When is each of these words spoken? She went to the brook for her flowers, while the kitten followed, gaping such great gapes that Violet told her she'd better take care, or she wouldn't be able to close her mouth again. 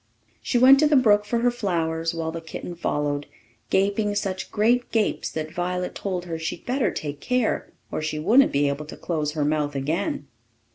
She 0.41 0.57
went 0.57 0.79
to 0.79 0.87
the 0.87 0.95
brook 0.95 1.25
for 1.25 1.41
her 1.41 1.51
flowers, 1.51 2.11
while 2.15 2.31
the 2.31 2.41
kitten 2.41 2.73
followed, 2.73 3.27
gaping 3.69 4.15
such 4.15 4.51
great 4.51 4.91
gapes 4.91 5.29
that 5.29 5.53
Violet 5.53 5.93
told 5.93 6.25
her 6.25 6.39
she'd 6.39 6.65
better 6.65 6.89
take 6.89 7.19
care, 7.19 7.71
or 7.91 8.01
she 8.01 8.17
wouldn't 8.17 8.51
be 8.51 8.67
able 8.67 8.87
to 8.87 8.97
close 8.97 9.33
her 9.33 9.45
mouth 9.45 9.75
again. 9.75 10.25